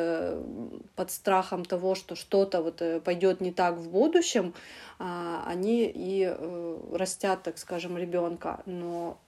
под 0.95 1.11
страхом 1.11 1.65
того, 1.65 1.95
что 1.95 2.15
что-то 2.15 2.63
вот 2.63 2.83
пойдет 3.05 3.41
не 3.41 3.53
так 3.53 3.77
в 3.77 3.89
будущем, 3.89 4.55
они 4.99 5.87
и 5.87 6.25
э, 6.25 6.79
растят, 6.93 7.43
так 7.43 7.59
скажем, 7.59 7.97
ребенка, 7.97 8.61
но 8.67 9.19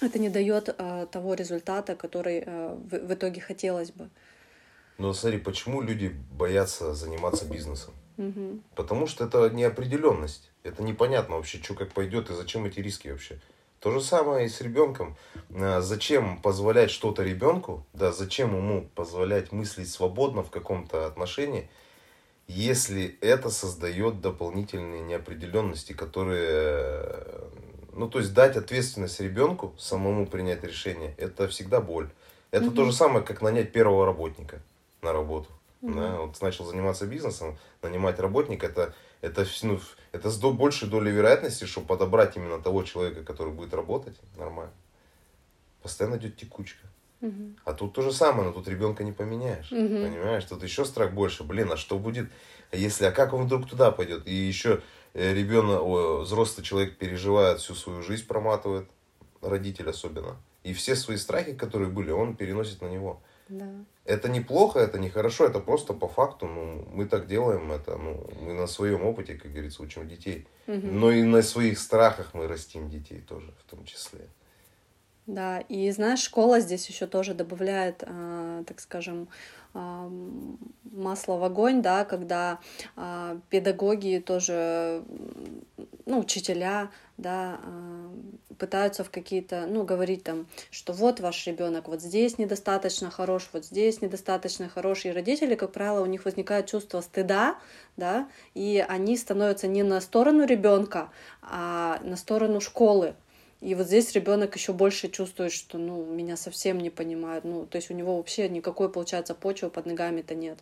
это 0.00 0.18
не 0.18 0.28
дает 0.28 0.74
э, 0.76 1.06
того 1.10 1.34
результата, 1.34 1.94
который 1.94 2.42
э, 2.44 2.74
в, 2.74 3.12
итоге 3.12 3.40
хотелось 3.40 3.90
бы. 3.90 4.08
Но 4.98 5.12
смотри, 5.12 5.38
почему 5.38 5.82
люди 5.82 6.14
боятся 6.32 6.94
заниматься 6.94 7.46
бизнесом? 7.46 7.94
Мгм. 8.16 8.62
Потому 8.74 9.06
что 9.06 9.24
это 9.24 9.50
неопределенность. 9.50 10.50
Это 10.62 10.82
непонятно 10.82 11.36
вообще, 11.36 11.58
что 11.58 11.74
как 11.74 11.92
пойдет 11.92 12.30
и 12.30 12.34
зачем 12.34 12.64
эти 12.64 12.80
риски 12.80 13.08
вообще. 13.08 13.40
То 13.80 13.90
же 13.90 14.00
самое 14.00 14.46
и 14.46 14.48
с 14.48 14.60
ребенком. 14.60 15.16
А, 15.54 15.80
Зачем 15.80 16.40
позволять 16.40 16.90
что-то 16.90 17.22
ребенку, 17.22 17.84
да, 17.92 18.12
зачем 18.12 18.56
ему 18.56 18.88
позволять 18.94 19.52
мыслить 19.52 19.90
свободно 19.90 20.42
в 20.42 20.50
каком-то 20.50 21.06
отношении, 21.06 21.68
если 22.46 23.16
это 23.20 23.50
создает 23.50 24.20
дополнительные 24.20 25.02
неопределенности, 25.02 25.92
которые, 25.92 26.46
э, 26.48 27.48
ну, 27.92 28.08
то 28.08 28.18
есть 28.18 28.34
дать 28.34 28.56
ответственность 28.56 29.20
ребенку, 29.20 29.74
самому 29.78 30.26
принять 30.26 30.62
решение, 30.64 31.14
это 31.16 31.48
всегда 31.48 31.80
боль. 31.80 32.10
Это 32.50 32.66
то 32.70 32.82
Мгм. 32.82 32.86
же 32.86 32.92
самое, 32.92 33.24
как 33.24 33.42
нанять 33.42 33.72
первого 33.72 34.06
работника 34.06 34.60
на 35.02 35.12
работу. 35.12 35.48
Мгм. 35.80 35.96
Да, 35.96 36.16
вот 36.20 36.40
начал 36.40 36.64
заниматься 36.64 37.06
бизнесом, 37.06 37.58
нанимать 37.82 38.18
работника, 38.20 38.66
это, 38.66 38.94
это, 39.20 39.44
ну, 39.62 39.80
это 40.12 40.30
с 40.30 40.38
до- 40.38 40.52
большей 40.52 40.88
долей 40.88 41.10
вероятности, 41.10 41.64
что 41.64 41.80
подобрать 41.80 42.36
именно 42.36 42.60
того 42.60 42.82
человека, 42.84 43.22
который 43.24 43.52
будет 43.52 43.74
работать, 43.74 44.16
нормально. 44.36 44.72
Постоянно 45.82 46.16
идет 46.16 46.36
текучка. 46.36 46.86
А 47.64 47.72
тут 47.72 47.94
то 47.94 48.02
же 48.02 48.12
самое, 48.12 48.48
но 48.48 48.52
тут 48.52 48.68
ребенка 48.68 49.02
не 49.02 49.12
поменяешь. 49.12 49.70
Мгм. 49.70 50.02
Понимаешь? 50.02 50.44
Тут 50.44 50.62
еще 50.62 50.84
страх 50.84 51.12
больше. 51.12 51.42
Блин, 51.44 51.72
а 51.72 51.76
что 51.76 51.98
будет, 51.98 52.30
если, 52.72 53.06
а 53.06 53.12
как 53.12 53.32
он 53.32 53.46
вдруг 53.46 53.68
туда 53.68 53.90
пойдет? 53.90 54.26
И 54.26 54.34
еще 54.34 54.82
ребенок, 55.14 55.82
ой, 55.82 56.22
взрослый 56.22 56.64
человек 56.64 56.98
переживает 56.98 57.60
всю 57.60 57.74
свою 57.74 58.02
жизнь, 58.02 58.26
проматывает, 58.26 58.88
родитель 59.40 59.88
особенно. 59.88 60.36
И 60.64 60.72
все 60.72 60.96
свои 60.96 61.16
страхи, 61.16 61.54
которые 61.54 61.90
были, 61.90 62.10
он 62.10 62.36
переносит 62.36 62.82
на 62.82 62.86
него. 62.86 63.22
Да. 63.48 63.70
Это 64.06 64.28
неплохо, 64.28 64.80
это 64.80 64.98
нехорошо, 64.98 65.46
это 65.46 65.60
просто 65.60 65.92
по 65.92 66.08
факту. 66.08 66.46
Ну, 66.46 66.86
мы 66.90 67.06
так 67.06 67.26
делаем 67.26 67.70
это. 67.72 67.96
Ну, 67.96 68.26
мы 68.40 68.54
на 68.54 68.66
своем 68.66 69.04
опыте, 69.04 69.34
как 69.34 69.52
говорится, 69.52 69.82
учим 69.82 70.08
детей. 70.08 70.46
Мгм. 70.66 71.00
Но 71.00 71.10
и 71.10 71.22
на 71.22 71.42
своих 71.42 71.78
страхах 71.78 72.34
мы 72.34 72.48
растим 72.48 72.88
детей 72.88 73.20
тоже, 73.20 73.52
в 73.58 73.70
том 73.70 73.84
числе. 73.84 74.20
Да, 75.26 75.60
и 75.70 75.90
знаешь, 75.90 76.20
школа 76.20 76.60
здесь 76.60 76.86
еще 76.88 77.06
тоже 77.06 77.32
добавляет, 77.32 78.04
а, 78.06 78.62
так 78.64 78.78
скажем, 78.80 79.28
м, 79.74 80.58
масло 80.92 81.36
в 81.38 81.44
огонь, 81.44 81.80
да, 81.80 82.04
когда 82.04 82.58
а, 82.94 83.38
педагоги 83.48 84.22
тоже, 84.24 85.02
ну, 86.04 86.18
учителя, 86.20 86.90
да, 87.16 87.58
пытаются 88.58 89.02
в 89.02 89.10
какие-то, 89.10 89.66
ну, 89.66 89.84
говорить 89.84 90.24
там, 90.24 90.46
что 90.70 90.92
вот 90.92 91.20
ваш 91.20 91.46
ребенок 91.46 91.88
вот 91.88 92.02
здесь 92.02 92.38
недостаточно 92.38 93.10
хорош, 93.10 93.48
вот 93.52 93.64
здесь 93.64 94.02
недостаточно 94.02 94.68
хорош, 94.68 95.06
и 95.06 95.10
родители, 95.10 95.54
как 95.54 95.72
правило, 95.72 96.02
у 96.02 96.06
них 96.06 96.24
возникает 96.26 96.66
чувство 96.66 97.00
стыда, 97.00 97.56
да, 97.96 98.28
и 98.54 98.84
они 98.86 99.16
становятся 99.16 99.68
не 99.68 99.82
на 99.82 100.00
сторону 100.02 100.44
ребенка, 100.44 101.10
а 101.42 101.98
на 102.02 102.16
сторону 102.16 102.60
школы, 102.60 103.14
и 103.64 103.74
вот 103.74 103.86
здесь 103.86 104.12
ребенок 104.12 104.54
еще 104.56 104.74
больше 104.74 105.08
чувствует, 105.08 105.50
что 105.50 105.78
ну, 105.78 106.04
меня 106.04 106.36
совсем 106.36 106.76
не 106.78 106.90
понимают. 106.90 107.44
Ну, 107.44 107.64
то 107.64 107.76
есть 107.76 107.90
у 107.90 107.94
него 107.94 108.18
вообще 108.18 108.46
никакой, 108.50 108.90
получается, 108.90 109.34
почвы 109.34 109.70
под 109.70 109.86
ногами-то 109.86 110.34
нет. 110.34 110.58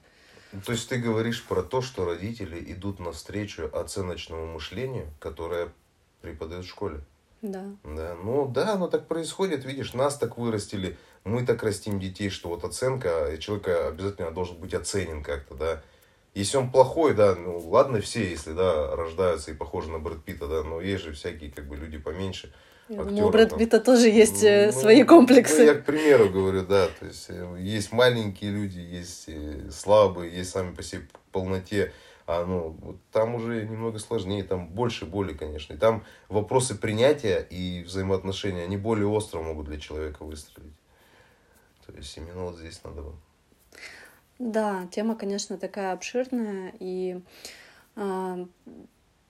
Ну, 0.52 0.60
То 0.60 0.70
есть 0.70 0.88
ты 0.88 0.98
говоришь 0.98 1.44
про 1.44 1.64
то, 1.64 1.82
что 1.82 2.04
родители 2.04 2.62
идут 2.72 3.00
навстречу 3.00 3.68
оценочному 3.72 4.46
мышлению, 4.46 5.08
которое 5.18 5.72
преподают 6.20 6.64
в 6.64 6.68
школе. 6.68 7.00
Да. 7.42 7.64
Да, 7.82 8.14
ну 8.22 8.46
да, 8.46 8.74
оно 8.74 8.86
так 8.86 9.08
происходит, 9.08 9.64
видишь, 9.64 9.94
нас 9.94 10.16
так 10.16 10.38
вырастили, 10.38 10.96
мы 11.24 11.44
так 11.44 11.64
растим 11.64 11.98
детей, 11.98 12.30
что 12.30 12.50
вот 12.50 12.62
оценка, 12.62 13.36
человека 13.40 13.88
обязательно 13.88 14.30
должен 14.30 14.58
быть 14.58 14.74
оценен 14.74 15.24
как-то, 15.24 15.56
да. 15.56 15.82
Если 16.34 16.56
он 16.56 16.70
плохой, 16.70 17.14
да, 17.14 17.34
ну 17.34 17.58
ладно 17.58 18.00
все, 18.00 18.30
если, 18.30 18.52
да, 18.52 18.94
рождаются 18.94 19.50
и 19.50 19.54
похожи 19.54 19.90
на 19.90 19.98
Брэд 19.98 20.22
Питта, 20.22 20.46
да, 20.46 20.62
но 20.62 20.80
есть 20.80 21.02
же 21.02 21.12
всякие, 21.12 21.50
как 21.50 21.66
бы, 21.66 21.76
люди 21.76 21.98
поменьше. 21.98 22.54
Я 22.92 23.00
актеры 23.00 23.10
думаю, 23.16 23.26
у 23.26 23.30
Брэд. 23.30 23.56
Питта 23.58 23.80
тоже 23.80 24.08
есть 24.08 24.42
э, 24.44 24.66
Ну, 24.66 24.80
свои 24.80 25.02
Ну, 25.02 25.08
комплексы. 25.08 25.62
я 25.62 25.74
к 25.74 25.84
примеру 25.84 26.28
говорю, 26.30 26.64
да, 26.64 26.88
то 26.88 27.06
есть 27.06 27.26
э, 27.28 27.56
есть 27.60 27.92
маленькие 27.92 28.50
люди, 28.50 28.78
есть 28.78 29.24
э, 29.28 29.70
слабые, 29.70 30.34
есть 30.36 30.50
сами 30.50 30.74
по 30.74 30.82
себе 30.82 31.02
полноте, 31.30 31.92
а 32.26 32.44
ну, 32.44 32.76
там 33.10 33.34
уже 33.34 33.66
немного 33.66 33.98
сложнее, 33.98 34.44
там 34.44 34.68
больше 34.68 35.06
боли, 35.06 35.32
конечно. 35.32 35.74
И 35.74 35.76
там 35.76 36.04
вопросы 36.28 36.74
принятия 36.74 37.40
и 37.50 37.82
взаимоотношения, 37.82 38.64
они 38.64 38.76
более 38.76 39.06
остро 39.06 39.40
могут 39.40 39.66
для 39.66 39.78
человека 39.80 40.24
выстрелить. 40.24 40.76
То 41.86 41.92
есть 41.92 42.16
именно 42.16 42.44
вот 42.44 42.58
здесь 42.58 42.80
надо. 42.84 43.02
Да, 44.38 44.86
тема, 44.90 45.14
конечно, 45.16 45.58
такая 45.58 45.92
обширная. 45.92 46.72
И 46.78 47.20
а, 47.96 48.46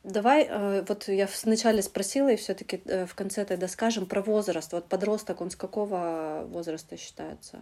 давай, 0.05 0.47
э, 0.49 0.85
вот 0.87 1.09
я 1.09 1.29
вначале 1.45 1.83
спросила, 1.83 2.29
и 2.29 2.37
все-таки 2.37 2.83
в 3.07 3.15
конце 3.15 3.45
тогда 3.45 3.69
скажем 3.69 4.07
про 4.07 4.23
возраст. 4.23 4.73
Вот 4.73 4.87
подросток, 4.87 5.41
он 5.41 5.51
с 5.51 5.57
какого 5.57 6.45
возраста 6.49 6.97
считается? 6.97 7.59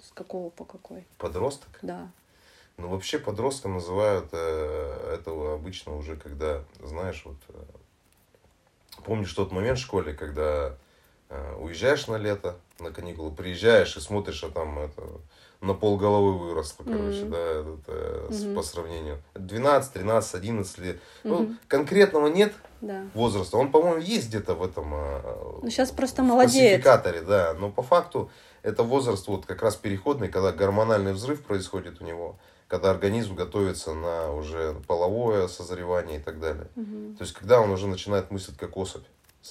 С 0.00 0.12
какого 0.12 0.50
по 0.50 0.64
какой? 0.64 1.06
Подросток? 1.18 1.78
Да. 1.82 2.10
Ну, 2.80 2.88
вообще 2.88 3.18
подростком 3.18 3.74
называют 3.74 4.30
э, 4.32 5.14
этого 5.14 5.54
обычно 5.54 5.94
уже, 5.96 6.16
когда, 6.16 6.64
знаешь, 6.82 7.22
вот 7.26 7.36
э, 7.48 7.62
помнишь 9.04 9.34
тот 9.34 9.52
момент 9.52 9.78
в 9.78 9.82
школе, 9.82 10.14
когда 10.14 10.68
э, 10.68 10.74
уезжаешь 11.58 12.06
на 12.08 12.16
лето, 12.16 12.56
на 12.78 12.90
каникулы, 12.92 13.30
приезжаешь 13.30 13.96
и 13.96 14.00
смотришь, 14.00 14.42
а 14.44 14.50
там 14.50 14.78
это 14.78 15.02
на 15.60 15.74
пол 15.74 15.98
головы 15.98 16.38
выросло, 16.38 16.84
короче, 16.84 17.22
Мгм. 17.24 17.30
да, 17.30 17.38
этот, 17.38 17.80
э, 17.88 18.28
с- 18.30 18.44
Мгм. 18.44 18.54
по 18.54 18.62
сравнению. 18.62 19.22
12, 19.34 19.92
13, 19.92 20.34
11 20.34 20.78
лет. 20.78 20.98
Ну, 21.22 21.42
Мгм. 21.42 21.58
конкретного 21.68 22.28
нет 22.28 22.54
Да. 22.80 23.02
возраста. 23.14 23.58
Он, 23.58 23.70
по-моему, 23.70 24.00
есть 24.00 24.28
где-то 24.28 24.54
в 24.54 24.62
этом... 24.64 24.90
э, 24.94 25.60
Ну, 25.62 25.70
щас 25.70 25.90
просто 25.90 26.22
в 26.22 26.26
молодеет. 26.26 26.82
классификаторе, 26.82 27.20
да. 27.22 27.54
Но 27.58 27.70
по 27.70 27.82
факту 27.82 28.30
это 28.62 28.82
возраст 28.82 29.28
вот 29.28 29.44
как 29.44 29.60
раз 29.62 29.76
переходный, 29.76 30.28
когда 30.28 30.50
гормональный 30.50 31.12
взрыв 31.12 31.42
происходит 31.44 32.00
у 32.00 32.04
него, 32.04 32.36
когда 32.66 32.90
организм 32.90 33.34
готовится 33.34 33.92
на 33.92 34.32
уже 34.32 34.76
половое 34.88 35.46
созревание 35.48 36.20
и 36.20 36.22
так 36.22 36.40
далее. 36.40 36.68
Мгм. 36.74 37.16
То 37.16 37.24
есть, 37.24 37.34
когда 37.34 37.60
он 37.60 37.70
уже 37.70 37.86
начинает 37.86 38.30
мыслить 38.30 38.56
как 38.56 38.78
особь. 38.78 39.04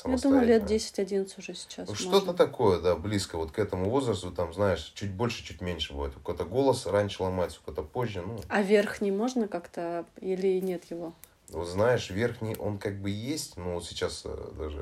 Я 0.05 0.17
думаю, 0.17 0.45
лет 0.45 0.61
самостоятельно. 0.69 1.23
10-11 1.25 1.39
уже 1.39 1.53
сейчас. 1.55 1.89
Ну. 1.89 1.95
Что-то 1.95 2.33
такое, 2.33 2.79
да, 2.79 2.95
близко 2.95 3.37
вот 3.37 3.51
к 3.51 3.59
этому 3.59 3.89
возрасту, 3.89 4.31
там, 4.31 4.53
знаешь, 4.53 4.91
чуть 4.95 5.11
больше, 5.11 5.43
чуть 5.43 5.61
меньше 5.61 5.93
бывает. 5.93 6.15
У 6.15 6.19
кого-то 6.19 6.45
голос 6.45 6.85
раньше 6.85 7.23
ломается, 7.23 7.59
у 7.61 7.65
кого-то 7.65 7.83
позже, 7.83 8.21
ну, 8.21 8.39
А 8.49 8.61
верхний 8.61 9.11
можно 9.11 9.47
как-то 9.47 10.05
или 10.21 10.59
нет 10.59 10.85
его? 10.91 11.13
вот 11.51 11.67
знаешь, 11.67 12.09
верхний, 12.09 12.55
он 12.55 12.77
как 12.77 13.01
бы 13.01 13.09
есть, 13.09 13.57
но 13.57 13.75
вот 13.75 13.85
сейчас 13.85 14.21
э, 14.25 14.51
даже 14.57 14.81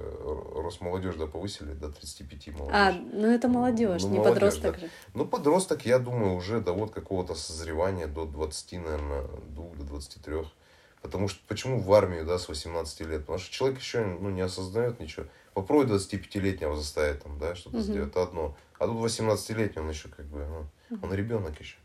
Росмолодежь, 0.55 1.15
да, 1.15 1.25
повысили 1.25 1.73
до 1.73 1.89
35 1.89 2.47
молодежь. 2.47 2.73
А, 2.73 2.91
ну 2.91 3.27
это 3.27 3.47
молодежь, 3.47 4.03
Ну, 4.03 4.09
не 4.09 4.17
молодежь, 4.17 4.33
подросток 4.33 4.73
да. 4.73 4.79
же. 4.79 4.89
Ну, 5.13 5.25
подросток, 5.25 5.85
я 5.85 5.99
думаю, 5.99 6.35
уже 6.35 6.59
до 6.59 6.73
вот 6.73 6.91
какого-то 6.91 7.35
созревания, 7.35 8.07
до 8.07 8.25
20, 8.25 8.73
наверное, 8.73 9.23
2 9.49 9.65
до 9.75 9.83
23. 9.85 10.35
Потому 11.07 11.27
что 11.27 11.39
почему 11.47 11.79
в 11.79 11.91
армию, 11.93 12.25
да, 12.25 12.37
с 12.37 12.47
18 12.47 13.01
лет? 13.01 13.21
Потому 13.21 13.39
что 13.39 13.51
человек 13.51 13.79
еще 13.79 14.03
ну, 14.05 14.29
не 14.29 14.41
осознает 14.41 14.99
ничего. 14.99 15.25
Попробуй 15.53 15.85
25-летнего 15.87 16.75
заставить 16.75 17.23
там, 17.23 17.39
да, 17.39 17.55
что-то 17.55 17.77
угу. 17.77 17.83
сделать, 17.83 18.15
одно. 18.15 18.55
А 18.77 18.85
тут 18.85 18.97
18-летний, 18.97 19.81
он 19.81 19.89
еще 19.89 20.09
как 20.09 20.25
бы, 20.27 20.45
ну, 20.89 20.99
он 21.01 21.13
ребенок 21.13 21.59
еще. 21.59 21.77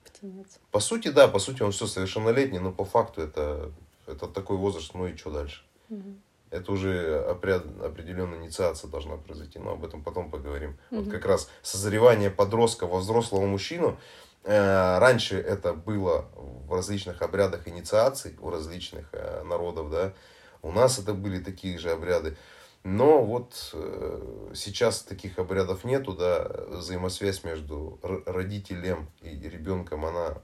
По 0.70 0.80
сути, 0.80 1.08
да, 1.08 1.26
по 1.28 1.38
сути, 1.38 1.62
он 1.62 1.72
все 1.72 1.86
совершеннолетний, 1.86 2.58
но 2.58 2.70
по 2.70 2.84
факту 2.84 3.22
это, 3.22 3.72
это 4.06 4.26
такой 4.28 4.56
возраст, 4.56 4.92
ну 4.94 5.06
и 5.06 5.16
что 5.16 5.30
дальше? 5.30 5.64
Угу. 5.88 6.14
Это 6.50 6.70
уже 6.70 7.24
опряд, 7.30 7.64
определенная 7.82 8.38
инициация 8.38 8.90
должна 8.90 9.16
произойти, 9.16 9.58
но 9.58 9.72
об 9.72 9.84
этом 9.84 10.02
потом 10.04 10.30
поговорим. 10.30 10.76
Угу. 10.90 11.00
Вот 11.00 11.10
как 11.10 11.24
раз 11.24 11.50
созревание 11.62 12.30
подростка 12.30 12.86
во 12.86 12.98
взрослого 12.98 13.46
мужчину, 13.46 13.98
раньше 14.44 15.38
это 15.38 15.72
было 15.72 16.28
в 16.34 16.72
различных 16.72 17.22
обрядах 17.22 17.68
инициаций 17.68 18.36
у 18.40 18.50
различных 18.50 19.06
э, 19.12 19.42
народов, 19.44 19.90
да, 19.90 20.14
у 20.62 20.72
нас 20.72 20.98
это 20.98 21.14
были 21.14 21.38
такие 21.38 21.78
же 21.78 21.90
обряды. 21.90 22.36
Но 22.84 23.24
вот 23.24 23.70
э, 23.74 24.52
сейчас 24.54 25.02
таких 25.02 25.38
обрядов 25.38 25.84
нету, 25.84 26.14
да, 26.14 26.48
взаимосвязь 26.68 27.44
между 27.44 28.00
родителем 28.26 29.08
и 29.20 29.36
ребенком, 29.36 30.04
она 30.04 30.42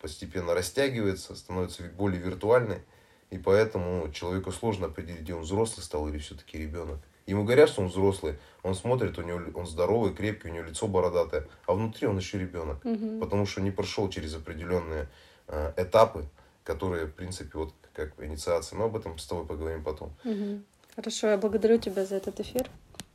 постепенно 0.00 0.54
растягивается, 0.54 1.34
становится 1.34 1.82
более 1.82 2.20
виртуальной, 2.20 2.82
и 3.30 3.38
поэтому 3.38 4.10
человеку 4.12 4.52
сложно 4.52 4.86
определить, 4.86 5.22
где 5.22 5.34
он 5.34 5.42
взрослый 5.42 5.84
стал 5.84 6.08
или 6.08 6.18
все-таки 6.18 6.58
ребенок. 6.58 7.00
Ему 7.26 7.44
говорят, 7.44 7.68
что 7.70 7.82
он 7.82 7.88
взрослый, 7.88 8.36
он 8.62 8.74
смотрит, 8.74 9.18
у 9.18 9.22
него 9.22 9.40
он 9.54 9.66
здоровый, 9.66 10.12
крепкий, 10.12 10.48
у 10.48 10.52
него 10.52 10.66
лицо 10.66 10.86
бородатое, 10.86 11.46
а 11.66 11.72
внутри 11.72 12.06
он 12.06 12.18
еще 12.18 12.38
ребенок, 12.38 12.84
угу. 12.84 13.20
потому 13.20 13.46
что 13.46 13.60
не 13.60 13.70
прошел 13.70 14.10
через 14.10 14.34
определенные 14.34 15.08
э, 15.48 15.72
этапы, 15.76 16.26
которые, 16.64 17.06
в 17.06 17.14
принципе, 17.14 17.58
вот 17.58 17.72
как 17.94 18.12
инициация. 18.18 18.78
Но 18.78 18.86
об 18.86 18.96
этом 18.96 19.18
с 19.18 19.26
тобой 19.26 19.46
поговорим 19.46 19.82
потом. 19.82 20.14
Угу. 20.24 20.60
Хорошо, 20.96 21.28
я 21.28 21.38
благодарю 21.38 21.78
тебя 21.78 22.04
за 22.04 22.16
этот 22.16 22.40
эфир. 22.40 22.70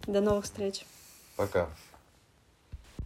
До 0.08 0.22
новых 0.22 0.46
встреч. 0.46 0.86
Пока. 1.36 1.70